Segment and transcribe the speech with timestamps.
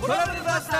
[0.00, 0.78] トラブルバスター。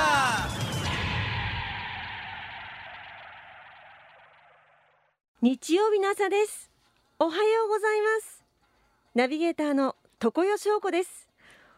[5.43, 6.71] 日曜日の朝です。
[7.19, 8.45] おはようございます。
[9.17, 11.29] ナビゲーターの常世翔子です。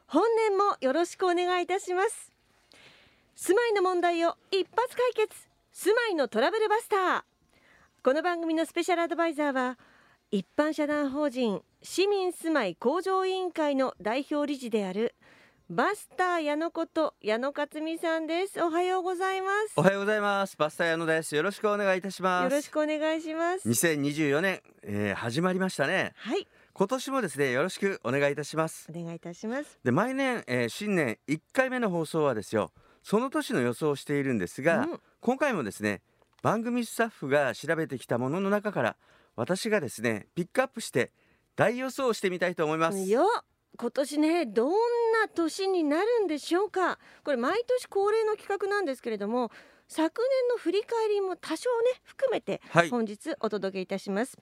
[0.07, 2.31] 本年もよろしくお願いいたします。
[3.37, 5.35] 住まいの問題を一発解決。
[5.73, 7.23] 住まいのトラブルバスター。
[8.05, 9.79] この番組のスペシャルアドバイザーは
[10.31, 15.15] 一般社団法人市民住まい向上委員会の代表理事である
[15.71, 18.61] バスター矢野こと矢野克美さんです。
[18.61, 19.75] おはようございます。
[19.77, 20.57] おはようございます。
[20.57, 21.37] バスター矢野です。
[21.37, 22.43] よろしくお願いいたします。
[22.43, 23.69] よろしくお願いします。
[23.69, 26.13] 2024年、えー、始まりましたね。
[26.17, 26.49] はい。
[26.73, 28.89] 今年もですねよろしくお願いいたします。
[28.91, 29.79] お願いいたします。
[29.85, 32.73] で毎年、えー、新年1回目の放送はですよ
[33.05, 35.01] その年の予想をしているんですが、うん。
[35.21, 36.03] 今回もですね
[36.43, 38.97] 番組スタッフが調べてきたものの中から
[39.37, 41.13] 私がですねピックアップして
[41.55, 42.99] 大予想をしてみたいと思います。
[43.09, 43.25] よ
[43.79, 46.99] 今年ねどんな年になるんでしょうか。
[47.25, 49.51] これ毎年恒例の企画なんですけれども
[49.89, 52.91] 昨年の振り返りも多少ね含めてはい。
[52.91, 54.39] 本日お届けいたします、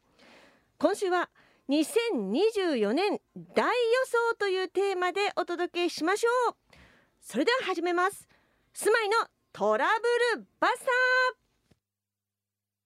[0.78, 1.30] 今週は
[1.69, 3.20] 2024年
[3.55, 3.72] 大予
[4.06, 6.55] 想というテーマでお届けしましょう。
[7.20, 8.28] それでは始めます。
[8.72, 9.16] 住まいの
[9.53, 9.86] トラ
[10.34, 10.86] ブルバスタ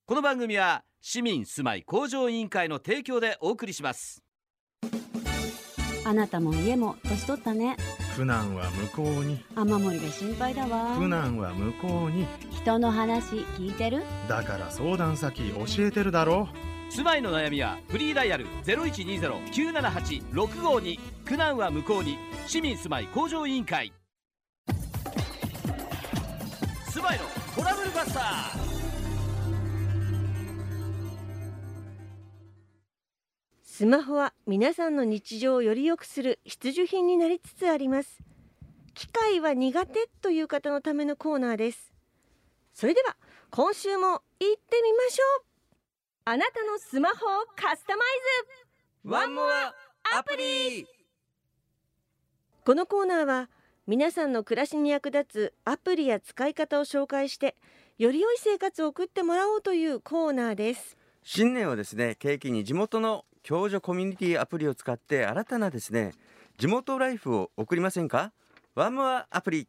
[0.05, 4.23] この番組は市民住まい向上委員会の提供でお送りします
[6.05, 7.77] あなたも家も年取ったね。
[8.15, 9.43] 苦難は向こうに。
[9.55, 10.97] 雨漏りが心配だわ。
[10.97, 12.27] 苦難は向こうに。
[12.51, 14.03] 人の話聞いてる？
[14.27, 16.49] だから相談先教えてるだろ
[16.89, 22.17] 住まいの悩みはフリーダイヤル0120-978-652苦難は向こうに。
[22.45, 23.93] 市民住まい向上委員会。
[26.89, 27.23] 住まいの
[27.55, 28.62] トラブルバスター
[33.75, 38.19] スマホは皆さんの日常をより良くする必需品になりつつあります。
[38.93, 41.91] 機械は苦手という方のためのコーナーです。
[42.75, 43.17] それでは
[43.49, 45.45] 今週も行ってみましょう。
[46.25, 47.19] あなたのスマホを
[47.55, 48.07] カスタマイ
[49.05, 49.73] ワンモア
[50.19, 50.83] アプリ。
[50.83, 50.87] ズ
[52.65, 53.49] このコーナーは
[53.87, 57.55] 皆さんの暮らしに役立つアプリや使い方を紹介して
[57.97, 60.95] より良い生活を送ってもらおうというコーナーです。
[61.23, 66.13] 新年はですね景気に地元の共助コミュニティアプリを使って新たなですね
[66.57, 68.31] 地元ライフを送りませんか？
[68.75, 69.67] ワンモアアプリ。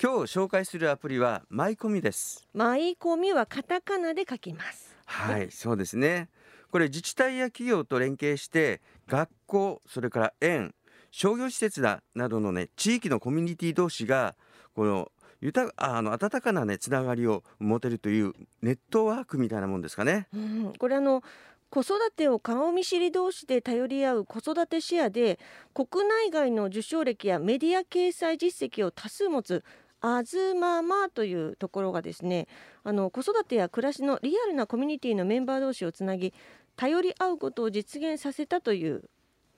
[0.00, 2.46] 今日紹介するアプリはマイコミです。
[2.54, 4.94] マイコミはカタカナで書きます。
[5.06, 6.28] はいそうですね。
[6.70, 10.74] これ自治体や企業と連携して学校それから園
[11.10, 14.36] 商業施設だなどのね地域のコミュニティ同士が
[14.74, 20.28] この豊かあの温かなねつながりを持てるというネットワークみたいなもんですかね。
[20.32, 21.22] うん、これあの
[21.70, 25.38] 子育てを顔見知り同士で頼り合う子育てシェアで
[25.72, 29.64] 国内外の受賞歴やメディア掲載実績を多数持つ
[30.00, 32.48] アズママというところがですね
[32.82, 36.34] あの子育てや暮らしのリアルなコミュニティのメンバー同士をつなぎ
[36.76, 39.04] 頼り合うことを実現させたという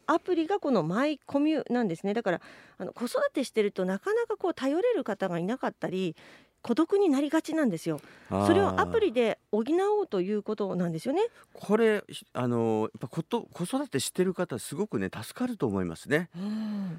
[0.06, 2.12] アプリがこのマイコミュなんですね。
[2.12, 2.40] だから
[2.76, 6.16] あの子育てしてるとなかなかこう頼れる方がいなかったり
[6.62, 8.00] 孤独になりがちなんですよ。
[8.30, 9.64] それをアプリで補
[9.98, 11.20] おうということなんですよね。
[11.52, 16.30] これひあのやっぱこと子育てしてる方すごくね助かると思いますね。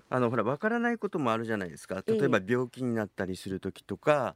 [0.09, 2.03] あのほらわからないこともあるじゃないですか。
[2.05, 2.19] ええ。
[2.19, 4.35] 例えば病気になったりする時とか、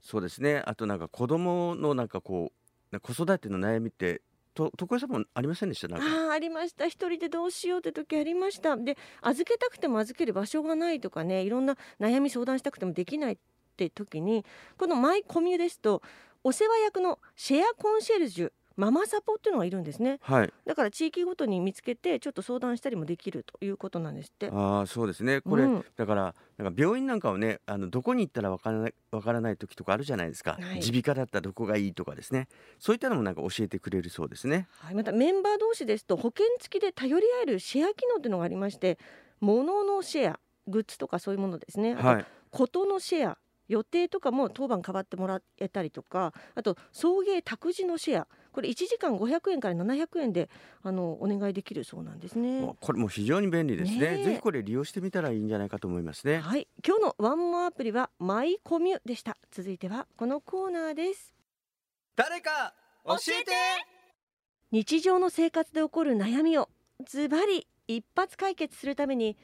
[0.00, 0.62] そうですね。
[0.64, 4.22] あとなんか子供のなんかこうな子育ての悩みって
[4.54, 5.96] と床屋さんもありませんでした？
[5.96, 6.86] あありました。
[6.86, 8.76] 一人でどうしようって時ありました。
[8.76, 13.32] で預けたくても預ける場所がないとかねいろんな悩み相談したくてもできない。
[13.34, 13.36] っ
[13.88, 14.44] て時に
[14.76, 16.02] このマイコミュですと
[16.44, 20.52] お世話役のシェアコンシェルジュママサポっていうのがいるんですねはい。
[20.66, 25.42] だから地域ごとに見つけてちょっと相談したりもできるということなんですってああそうですね。
[25.42, 30.52] これ、うんだからなんか病院なんかをねあのどこに行ったらわからないわからない時とかあるじゃないですか。
[30.52, 32.48] はい耳鼻科だったらどこがいいとかですね。
[32.78, 34.66] そういったのもなんか教えてくれるそうですね。
[34.78, 38.98] はい、またメンバー同士ですと保険付きで頼り合えるシェア機能というのがありまして
[39.40, 42.26] 物のシェアグッズとかそういうものですねはい。
[42.50, 43.38] ことのシェア
[43.70, 50.50] 予定とかも当番変わってもらえたりとかあと送迎託児のシェアこれ1時間500円から700円で
[50.82, 52.68] あのお願いできるそうなんですね。
[52.80, 56.40] これも非常に便利ですねねえぜひこれ利用してみたらいいんじゃないかと思いますね。
[56.40, 59.36] はい、今日のワンモアアプリはマイコミュでした。
[59.52, 61.32] 続いてはこのコーナーです。
[62.16, 62.74] 誰か
[63.04, 63.52] 教えて
[64.72, 66.68] 日常の生活で起こる悩みを
[67.06, 69.36] ズバリ一発解決するために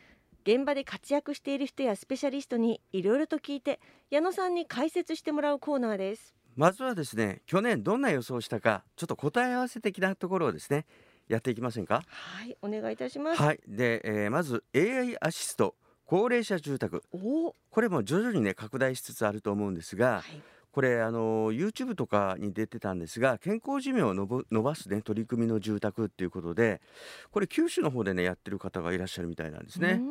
[0.46, 6.36] 現場で活躍している人やスペシャリストにいろいろと聞いて矢野さんに解説してもらうコーナーです。
[6.54, 10.86] まずはですね去年どんな予想をしたかちょっと答え合わせ的なところをですね
[11.26, 12.04] やっていきませんか？
[12.06, 13.42] はい、お願いいたします。
[13.42, 20.42] はいで、えーまず AI アシスト高齢者住宅お、これも徐々にね拡大しつつあると思うんですがはい、
[20.76, 26.82] これあの YouTube とかに出てたんですが健康寿命をのぼ伸ばすね取り組みの住宅っていうことで
[27.30, 30.02] これ九州の方でねやってる方がいらっしゃるみたいなんですね、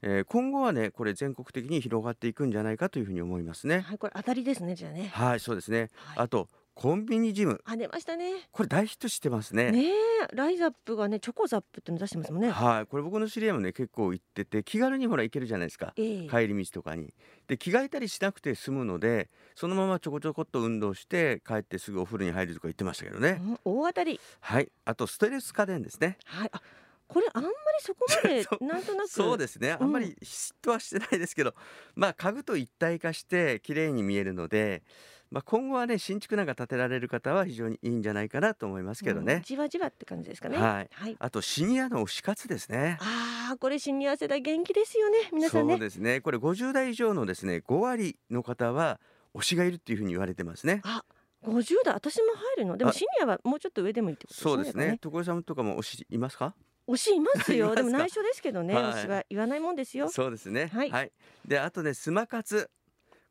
[0.00, 3.76] えー今後はねこれ全国的に広がっていくんじゃないかというふうに思いますね。
[3.76, 5.10] うんはい、これ当たりですね、じゃあね。
[5.12, 5.90] はいそうですね。
[5.94, 6.24] はい。
[6.24, 7.60] あとコンビニジム。
[7.64, 8.32] あ、出ましたね。
[8.50, 9.70] これ大ヒットしてますね。
[9.70, 9.92] ねえ、
[10.32, 12.50] ライザップがね、チョコザップっての出してますもんね。
[12.50, 15.92] はいこれ僕の知り合いもね結構行ってて気軽にほら行けるじゃないですか。
[15.96, 16.28] ええ。
[16.28, 17.14] 帰り道とかに。
[17.46, 23.40] で着替えたりしなくて済むのでそのままちょこちょこっと運動して帰ってすぐお風呂に入るとか言ってましたけどね。
[23.40, 24.20] うん大当たり。
[24.40, 26.18] はいあとストレス家電ですね。
[26.24, 26.60] はい、あ、
[27.06, 29.08] これあんまりそこまで そなんとなく。
[29.08, 31.54] そうですねあんまり嫉妬はしてないですけど、
[31.94, 34.82] まあ家具と一体化して綺麗に見えるので、
[35.30, 40.56] まあ、今後はね新築なんか建てられる方は非常にいいんじゃないかなと思いますけどうんね、じわじわって感じですかね。
[40.56, 41.16] はいはい。
[41.18, 45.74] あとシニアの推し活ですねああ、これシニア世代元気ですよね、皆さんね。
[45.74, 49.00] そうですねこれ50代以上のですね5割の方は
[49.34, 51.04] 推しがいるっていうふうに言われてますねあ、
[51.42, 52.76] 50代、私も入るの。
[52.76, 54.54] でもあシニアはもうちょっと上でもいいってことですね。
[54.54, 56.54] そうですね所さんとかも推しいますか？
[56.86, 57.74] 推しいます いよ。
[57.74, 58.84] でも内緒ですけどね、はい。
[58.84, 60.08] 推しは言わないもんですよ。
[60.08, 60.70] そうですね。
[60.72, 61.12] はい。
[61.46, 62.70] であとねスマ活。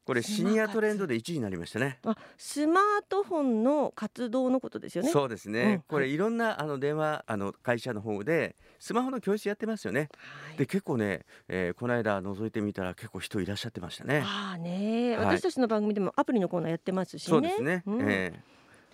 [0.06, 2.00] これシニアトレンドで1位になりましたね。
[2.04, 5.10] あ、スマートフォンの活動のことですよね。
[5.10, 10.10] そうですね、うんこれいろんなあの電話あの会社の方でスマホの教室やってますよね。
[10.18, 10.58] はい。
[10.58, 14.24] で結構ね、えーこの間覗いてみたら結構人いらっしゃってましたね。
[14.26, 15.26] ああね、はい。
[15.38, 17.30] 私たちの番組でもアプリのコーナーやってますしね。
[17.30, 18.02] そうですね、うん。
[18.02, 18.54] えー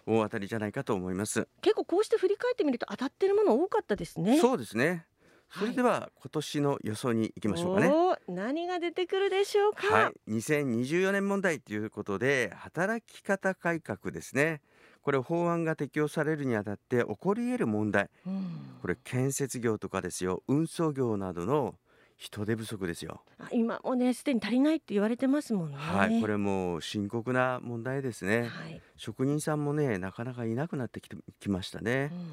[0.09, 4.39] 大当たりじゃないかと思います、結構こうして振り返ってみると当たってるもの多かったですね。
[4.39, 5.05] そうですね。
[5.47, 5.67] はい。
[5.67, 7.87] それでは今年の予想に行きましょうかね。
[7.87, 9.87] おー何が出てくるでしょうか。
[9.87, 14.61] はい、2024年問題ということで働き方改革ですね。
[15.01, 18.09] これ法案が適用されるにあたって起こり得る問題。
[18.25, 18.77] うん。
[18.81, 20.43] これ建設業とかですよ。
[20.47, 21.75] 運送業などの
[22.19, 23.23] 人手不足ですよ。
[23.39, 25.77] あ今もねすでに足りないって言われてますもんね。
[25.77, 28.41] はいこれもう深刻な問題ですね。
[28.41, 28.81] はい。
[28.97, 32.09] 職人さんもねなかなかいなくなってきてきましたね。
[32.11, 32.31] うん。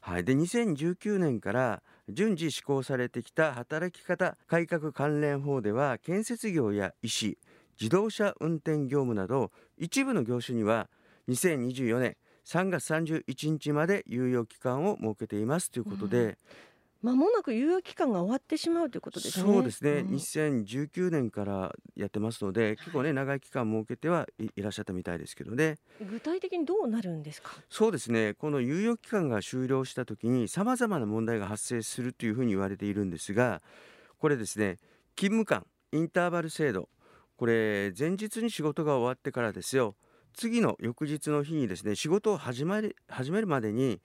[0.00, 7.38] はいで2019年から順次施行されてきた働き方改革関連法では建設業や医師
[7.80, 10.88] 自動車運転業務など一部の業種には
[11.28, 16.38] 2024年3月31日まで猶予期間を設けていますということで、
[17.02, 19.44] 間もなく猶予期間が終わってしまうということですね。
[19.52, 20.06] そうですね、ん。
[20.08, 25.78] 2019年からやってますので結構ね長い期間設けてはいいらっしゃったみたいですけどね。
[26.10, 27.50] 具体的にどうなるんですか？
[27.70, 28.34] そうですね。
[28.34, 33.62] この猶予期間が終了した時にさまざまな問題が発生するというふうに言われているんですが
[34.18, 34.78] これですね
[35.16, 36.88] 勤務間インターバル制度。
[37.36, 39.94] これ前日に仕事が終わってからですよ。
[40.32, 44.00] 次の翌日の日にですね仕事を始まり始めるまでに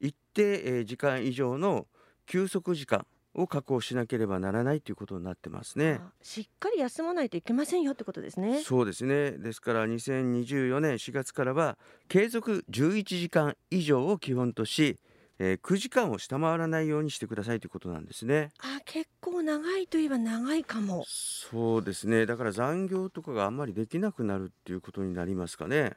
[0.00, 1.86] 一定えー時間以上の
[2.26, 6.00] 休息時間を確保しなければならないということになってますね。
[6.02, 8.62] あしっかり休まないといけませんよってことですね。
[8.62, 11.78] そうですねですから2024年4月からは
[12.08, 14.98] 継続11時間以上を基本とし、
[15.38, 18.50] えー9時間を下回らないようにしてくださいということなんですね。
[18.58, 21.04] あ結構長いといえば長いかも。
[21.08, 25.94] そうですねだから残業とかがあんまりできなくなるっていうことになりますかね。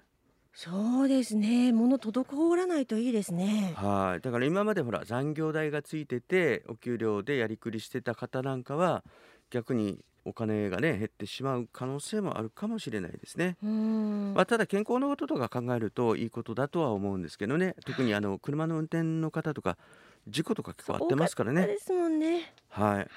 [0.55, 1.73] そうですね。
[1.73, 3.73] 物滞らないといいですね。
[3.75, 9.03] はいだから今までほら残業代がついててお給料でやりくりしてた方なんかは
[9.49, 13.57] 逆にお金がね減ってしまう可能性もあるかもしれないですね。
[13.61, 19.77] まあ、ただ健康のこととか考えるといいことだとは思うんですけどね特にあの車の運転の方とか
[20.29, 21.61] 事故とか結構あってますからね。
[21.61, 22.53] 多ったですもんね。
[22.69, 23.07] はい、はい。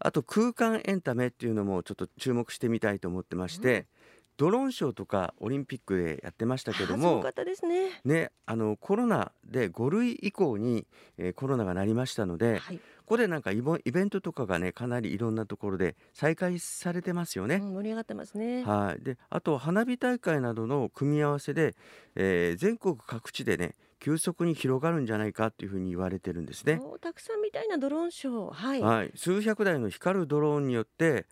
[0.00, 3.86] あと空間エンタメっていうのもちょっと注目してみたいと思ってまして、
[4.36, 8.00] ドローンショーとかオリンピックでやってましたけどもあすごかったですね。
[8.04, 10.86] ね、あのコロナで5類以降に、
[11.18, 12.76] えーコロナがなりましたのではい。
[12.76, 17.56] ここでなんかイボイベントとかがねかなりいろんなところで再開されてますよね。
[17.56, 18.64] うん盛り上がってますね。
[18.64, 21.76] はい、であと花火大会などの組み合わせで、
[22.14, 26.78] えー全国各地でね急速に広がるんじゃないかっていうふうに言われてるんですね。
[26.82, 28.52] おたくさんみたいなドローンショー。
[28.52, 28.80] はい。
[28.82, 31.24] はい、数百台の光るドローンによって、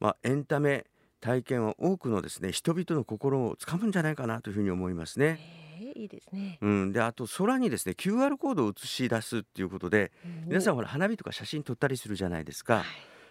[0.00, 0.86] まあ、エンタメ
[1.20, 5.38] 体験は多くのですね人々の心をつかむんじゃないかなというふうに思いますね。
[5.40, 6.58] えーいいですね。
[6.60, 10.12] うん、であと空にですね QR コードを映し出すっていうことで
[10.46, 12.76] 皆さんんほら花火とか写真撮ったりするじゃないですか。
[12.76, 12.84] はい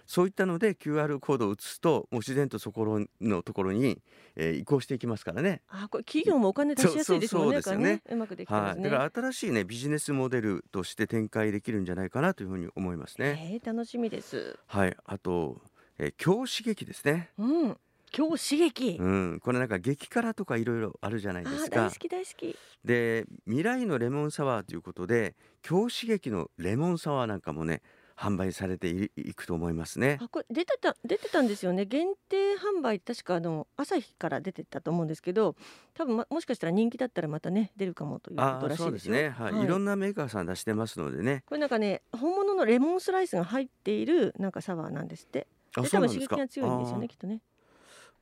[0.06, 4.01] そういったので QR コードを写すともう自然とそこのところに、
[4.36, 5.62] えー移行していきますからね。
[5.68, 7.62] あこれ企業もお金出しやすいですもんね。
[7.62, 8.82] そうねだからうまくできてますね。
[8.84, 13.51] はい、だから新しいねビジネスモデルとして展開できるんじゃないかなというふうに思いますね。
[13.54, 14.60] えー楽しみです。
[14.68, 15.62] はい、あと、
[15.98, 17.30] えー、強刺激ですね。
[17.38, 17.78] うん。
[18.18, 18.98] 今日刺激。
[19.00, 21.96] うん、これなんか激辛とかいろいろあるじゃないあですかー大好。
[21.96, 22.56] き大好き。
[22.84, 27.82] で未来のレモンサワーということで強刺激のレモンサワーなんかもね
[28.16, 30.20] 販売されていいくと思いますね。
[30.22, 35.56] あこれ出てた出てたんですよね限定販売確かあの朝日から出てたと思うんですけど
[35.94, 45.48] 多分、ま、もしかしたら人気だったらまたね出るかもということらしいですよそうですね、はい、はい、いろんなメーカーさん出してますのでねこれなんかね本物のレモンスライスが入っているなんかサワーなんですって
[45.84, 47.41] 多分刺激が強いんですよねきっとね。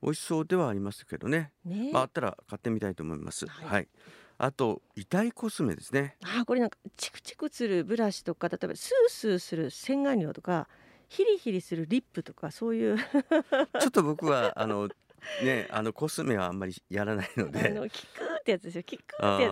[0.02, 1.52] 美味しそうではありますけどね。
[1.64, 1.92] ね。
[1.94, 3.48] まあ、あったら買ってみたいと思います。
[3.48, 3.68] はい。
[3.68, 3.88] はい。
[4.38, 6.18] あと痛いコスメですね。
[6.24, 10.68] あーこれなんかチクチクするブラシとか例えばスースーする洗顔料とか
[11.08, 12.98] ヒリヒリするリップとかそういう。
[12.98, 14.90] ちょっと僕はあの
[15.44, 19.52] ねあのコスメはあんまりやらないのあでのキクーってやつですよキクーってやつ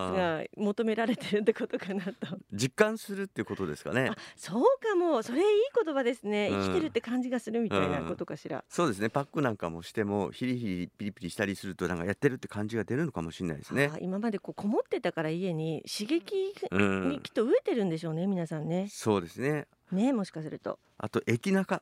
[0.57, 2.11] が求められてるってことかなと
[2.51, 4.17] 実感するっていうことですかねあ。
[4.35, 5.45] そうかもそれいい
[5.83, 9.09] 言葉ですね、うん生きてるって感じがするみたいなことかしら、そうですね。
[9.09, 13.97] パックなんかもしてもヒリヒリピリピリしたりするとなんかやってるって感じが出るのかもしれないですねあ。
[13.99, 17.31] 今までこうこもってたから家に刺激うんにきっ。
[17.31, 19.67] と飢えてるんでしょうね皆さんねそうですね。
[19.91, 21.81] ねもしかするとあと駅中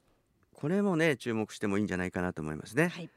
[0.53, 2.89] これもね注目してもいいんじゃないかなと思いますね。
[2.89, 3.09] はい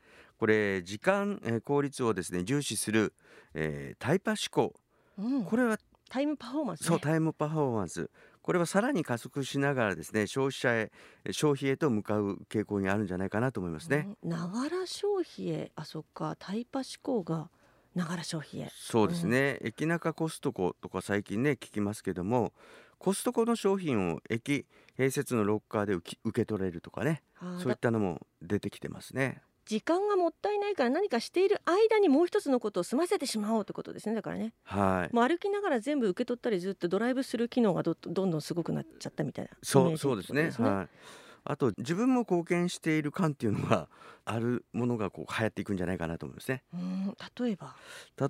[0.43, 3.15] これ時間、えー効率をですね重視する、
[3.55, 4.75] えータイパ思考。
[5.17, 5.79] うん、これは
[6.11, 8.11] タイムパフォーマンス、ね、そうタイムパフォーマンス。
[8.43, 10.91] これはさらに加速しながらですね消費者へ
[11.31, 14.09] 消費へと向かう傾向にあるんじゃないかなと思いますね。
[14.25, 14.31] うん。
[14.31, 16.35] ながら消費へあそっか。
[16.37, 17.49] タイパ思考が
[17.95, 18.69] ながら消費へ。
[18.75, 22.53] そうですね、駅中コストコとか最近ね聞きますけども
[22.99, 24.67] コストコの商品を駅
[24.99, 27.23] 併設のロッカーで受け取れるとかね
[27.63, 29.41] そういったのも出てきてますね。
[29.65, 35.15] 時間がもったいないから何かしている間にもう一つのことを済ませてしまおうってことですねだからねはい。
[35.15, 40.51] もう歩きながら全部受け取ったりずっとドライブする機能がどどんどんすごくなっちゃったみたいなそうそうですね。
[40.59, 40.97] はい。
[41.45, 43.89] あと自分も貢献している感っていうのが
[44.25, 46.63] あるものがこう流行っていくんじゃないかなと思いますね。
[46.73, 47.77] うん例えば？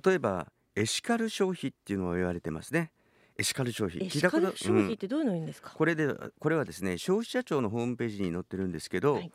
[0.03, 2.91] 例えばエシカル消費っていうのが言われてますね。
[3.37, 6.07] エシカル消費エシカル消うん費ってどういうの言うんですか、これで
[6.39, 9.31] これはですね消費者庁のホームページに載ってるんですけど、はい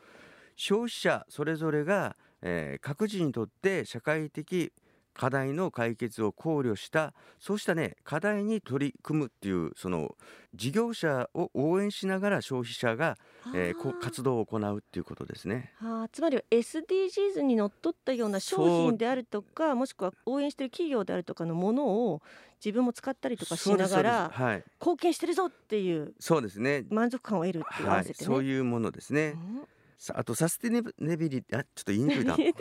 [0.59, 4.73] 消費者それぞれが、えー各自にとって社会的
[5.13, 10.15] 課題の解決を考慮したそうしたね課題に取り組むっていうその
[10.55, 13.17] 事業者を応援しながら消費者が、
[13.55, 15.71] えー活動を行うっていうことですね。
[15.79, 22.21] あーつまりは SDGs にのっとったような商品であるとかもしくは応援している企業であるとかのものを
[22.63, 24.63] 自分も使ったりとかしながらはい。
[24.81, 26.83] 貢献してるぞっていうそうですね。
[26.89, 29.29] 満足感を得るっていう合はい、わせてね、そういうものですね。
[29.29, 29.61] うん。
[29.61, 29.67] さ
[30.13, 30.81] あとサステナ
[31.17, 32.37] ビリティあちょっと言いにくいな。
[32.37, 32.53] ね。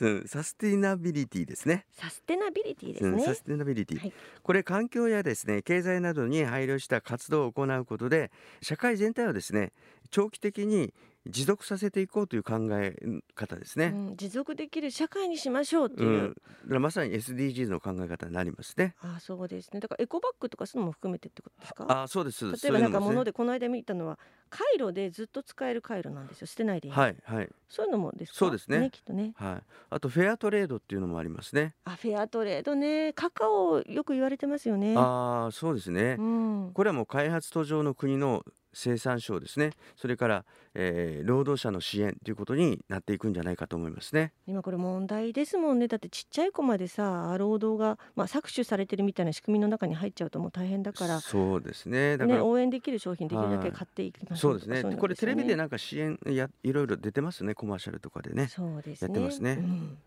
[0.00, 0.24] うん。
[0.26, 1.86] サステナビリティですね。
[1.92, 4.12] サステナビリティですね、うんサステナビリティ、はい。
[4.42, 8.30] これ環境やですね経済などに配慮した活動を行うことで
[8.62, 9.72] 社会全体をですね
[10.10, 10.92] 長期的に
[11.26, 12.96] 持続させていこうという考え
[13.34, 13.92] 方ですね。
[13.94, 18.94] うん、持続できる社会にしましょうってういう、ん、だからまさに SDGs の考え方になりますね。
[19.02, 19.80] ああそうですね。
[19.80, 21.84] だからエコバッグとかそういうのも含めてってことですか？
[21.88, 22.50] あ、そうです。
[22.50, 27.48] 例えばなんか物でこの間見たのはカイロでずっと使えるカイロなんですよ捨てないではいはい。
[27.68, 28.38] そういうのもですか？
[28.38, 28.88] そうですね。
[28.90, 29.34] きっとね。
[29.36, 29.62] はい。
[29.90, 31.74] あとフェアトレードっていうのもありますね。
[31.84, 33.12] あフェアトレードね。
[33.12, 34.94] カカオよく言われてますよね。
[34.96, 36.16] ああ、そうですね。
[36.18, 39.72] うん、これはもう開発途上の国の生産省ですね。
[39.96, 40.44] それから、
[40.74, 44.32] えー労働者の支援ということになっていくんじゃないかと思いますね。
[44.46, 52.16] 今これ問題ですもんねだってちっちゃい子までさ労働が、まあ、搾取されてるみたいな仕組みの中に入っちゃうともう大変だからそうですね。
[52.16, 54.96] だから、ね、応援できる商品できるだけはい買っていきましょそうですね。
[54.96, 57.54] これテレビでねなんか支援やいろいろ出てますね。
[57.54, 58.48] コマーシャルとかでね。
[58.48, 59.98] そうですねやってますねうん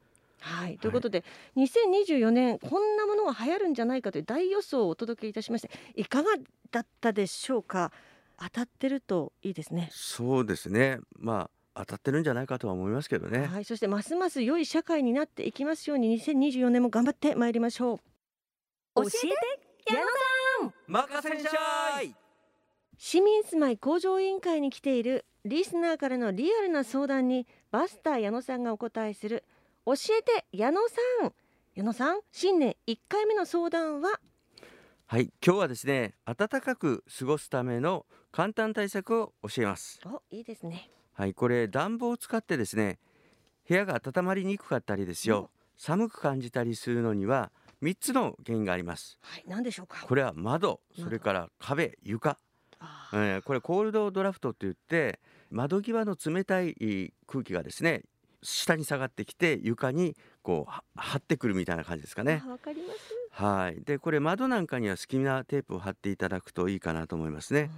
[0.41, 1.23] はい、ということで、
[1.55, 6.29] 2024年こんなものが流行るんじゃないかという大予想をお届けいたしましていかが
[6.71, 7.91] だったでしょうか？
[8.43, 10.99] 当たってるといいですねそうですね。
[11.19, 13.45] まあ当たってるんじゃないかとは思いますけどね。
[13.45, 17.97] はい、そしてますます良い社会になっていきますように2024年も頑張ってまいりましょう
[18.95, 19.27] 教えて
[19.93, 20.01] 矢野
[20.59, 22.15] さん任せんしゃい。
[22.97, 29.43] 市民住まい向上委員会に来ているリスナーからのリアルな相談にバスター矢野さんがお答えする
[29.85, 30.81] 教えて矢野
[31.21, 31.33] さん
[31.73, 34.19] 矢野さん新年1回目の相談は？
[35.07, 35.31] はい。
[35.45, 39.99] 今日はですね、暖かく過ごすための簡単対策を教えます。
[40.05, 41.33] おいいですねはい。
[41.33, 42.99] これ暖房を使ってですね、
[43.67, 45.49] 部屋が温まりにくかったりですよ。
[45.77, 49.17] 寒く感じたりするのには3つの原因があります。
[49.21, 50.05] はい何でしょうか？
[50.05, 52.37] これは窓、窓それから壁、床。
[52.79, 55.19] あえーこれコールドドラフトといって
[55.49, 58.03] 窓際の冷たい空気がですね
[58.41, 62.49] 下に下がってきて床にこうは張ってくるみたいな感じですかねあ。
[62.49, 62.99] わかります、
[63.43, 63.81] はい。
[63.83, 67.69] でこれ窓なんかには隙間テープを貼っていただくといいかなと思いますね。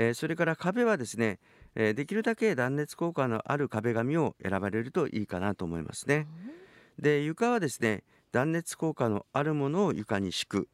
[0.00, 1.40] えーそれから壁はですね、
[1.74, 6.28] えーできるだけ断熱効果のある壁紙を選ばれるといいかなと思いますね。
[7.00, 10.68] で床はですね断熱効果のあるものを床に敷く、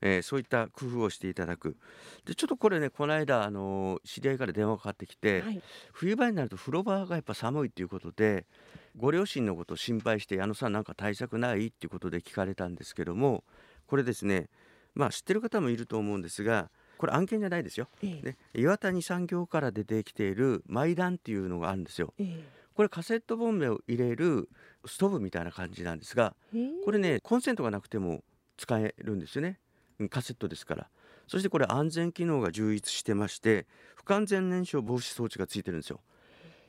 [0.00, 1.76] えーそういった工夫をしていただく。
[2.24, 5.62] でちょっとこれねこの間あの知り合いから電話がかかってきて、はい。
[5.92, 8.46] 冬場になると風呂場がやっぱ寒いっていうことで
[8.96, 11.66] ご両親のことを心配して矢野さんなんか対策ない？
[11.66, 13.44] っていうことで聞かれたんですけども
[13.86, 14.48] これですね
[14.94, 16.70] まあ知ってる方もいると思うんですが
[17.02, 17.88] これ案件じゃないですよ。
[18.00, 18.24] ええ。
[18.24, 22.14] ね、岩谷産業から出てきているマイダンっていうのがあるんですよ。
[22.20, 22.44] え
[22.76, 24.48] これカセットボンベを入れる
[24.86, 26.36] ストーブみたいな感じなんですが
[26.84, 28.22] これねコンセントがなくても
[28.56, 29.58] 使えるんですよね。
[29.98, 30.88] うんカセットですから。
[31.26, 33.66] そしてこれ安全機能が充実してまして
[33.96, 35.98] 不完全燃焼防止装置がついてるんですよ。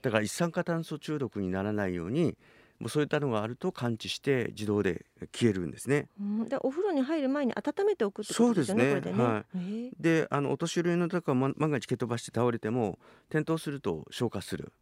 [0.01, 2.35] だから一酸化炭素中毒にならないように
[2.83, 6.09] もうそういったのがあると感知して自動で消えるんですね。
[6.19, 8.91] うん、でお風呂に入る前に温めておくってことですよね。
[8.91, 9.17] そうですね。
[9.17, 9.23] ね。
[9.23, 9.91] はへえ。
[9.97, 12.99] であのお年寄りの方が万万が一蹴飛ばして倒れても
[13.29, 14.73] 転倒すると消火する。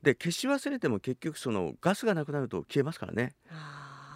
[0.00, 3.34] で消し忘れても結局そのガスがなくなると消えますからね。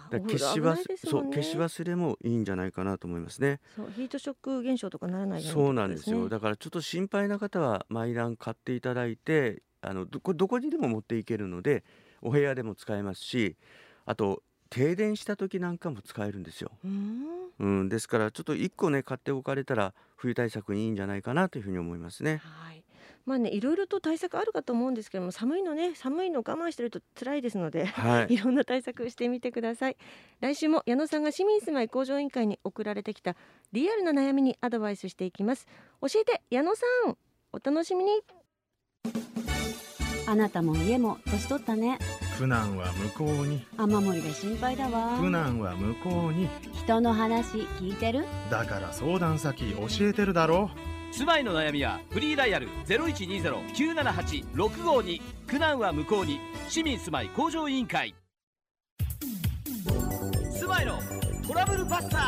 [0.09, 3.59] だ消しお風呂危忘そう消し忘れもいいんじゃないかなと思いますね。
[3.75, 6.29] そうヒートショック現象とかならないようにそうなんですよ。
[6.29, 11.83] だからちょっと心配な方はマイラン買っていただいてあのどこどこにでも持っていけるので
[12.21, 13.55] お部屋でも使えますし
[14.05, 16.71] あと停電した時なんかも使えるんですよ、
[17.59, 22.33] うん、ですからちょっと1個ね買っておかれたら冬対策にいいんじゃないかなというふうに思いますね。
[22.33, 22.83] うんはい。
[23.25, 28.33] まあねいろいろと対策あるかと思うんですけども寒いのね寒いの我慢してると辛いですのではい。
[28.33, 29.97] いろんな対策してみてください。
[30.39, 33.35] 来週も矢野さんが市民住まい向上委員会に送られてきた
[33.71, 35.67] リアルな悩みにアドバイスしていきます。
[36.01, 37.17] 教えて矢野さん。
[37.51, 38.11] お楽しみに
[40.29, 41.97] あなたも家も年取ったね。
[42.37, 43.65] 苦難は向こうに。
[43.77, 45.17] 雨漏りが心配だわ。
[45.19, 46.47] 苦難は向こうに。
[46.71, 48.25] 人の話聞いてる？
[48.51, 50.69] だから相談先教えてるだろ
[51.11, 56.39] 住まいの悩みはフリーダイヤル0120-978-652苦難は向こうに。
[56.67, 58.13] 市民住まい向上委員会。
[60.51, 60.99] 住まいの
[61.47, 62.21] トラブルバスター。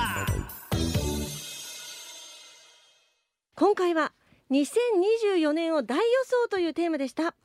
[3.55, 4.11] 今回は
[4.49, 7.35] 2024年を大予想というテーマでした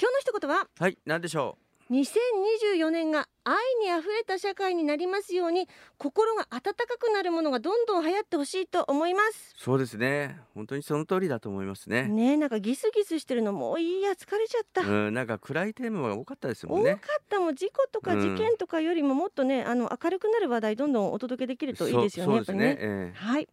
[0.00, 0.66] 今日の一言は？
[0.78, 1.58] はい何でしょ
[1.90, 9.54] 2024年が愛にあふれた社会になりますように心が温かくなるものがどんどん流行ってほしいと思います。
[9.58, 10.38] うそうですね。
[10.54, 12.08] 本当にその通りだと思いますね。
[12.08, 18.20] ねえなんかギスギスしてるのもういいや疲れちゃった、うんなんか暗いテーマが多かったですもん多かねったもん事故とかうん。
[18.20, 22.58] 事件とかよりももっとね、あの明るくなる話題どんどんお届けできるといいですよねそうですね。
[22.58, 23.16] ねええ。
[23.16, 23.48] はい。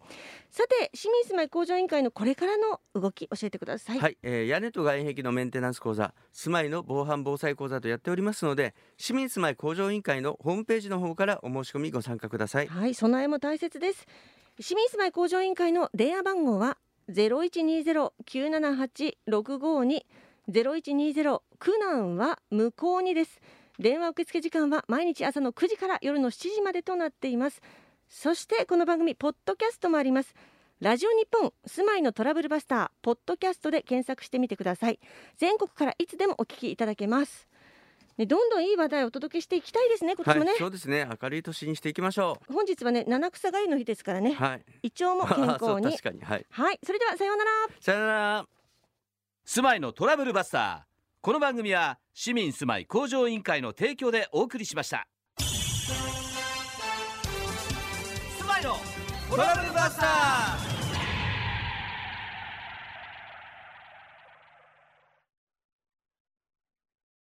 [0.51, 14.05] さて市民住まい向上委員会のこれからの動き教えてください、はい、えー屋根と外壁のメンテナンス講座住まいの防犯防災講座とやっておりますので市民住まい向上委員会のホームページの方からお申し込みご参加くださいはい、備えも大切です。
[14.59, 20.05] 市民住まい向上委員会の電話番号はゼロ一二ゼロ九七八六五二
[20.49, 23.39] ゼロ一二ゼロ苦難は無効にです。
[23.79, 27.61] 電話受付時間は毎日朝の9時から夜の7時までとなっています。
[28.09, 30.35] そしてこの番組ポッドキャストもあります。
[30.81, 34.99] ラジオ日本住まいのトラブルバスターポッドキャストで検索してみてください。
[35.37, 37.47] 全国からいつでもお聞きいただけます。
[38.19, 40.13] ね、どんどんいい話題をお届けしていきたいですね。
[40.13, 40.49] 今年もね。
[40.51, 41.07] はい、そうですね。
[41.21, 44.65] 明るい年にしていきましょ本日はね七草がゆの日ですからね、うはい。
[44.83, 45.83] 胃腸も健康に。
[45.95, 46.21] 確かに。
[46.21, 46.45] はい。
[46.49, 47.51] はいそれではさようなら。
[47.79, 48.45] さよなら。
[49.45, 50.89] 住まいのトラブルバスター。
[51.21, 55.07] この番組は市民住まい向上委員会の提供でお送りしました。
[55.37, 55.45] 住
[58.45, 58.75] まいの
[59.29, 60.78] トラブルバスター